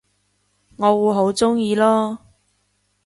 [0.77, 2.17] 我會好鍾意囉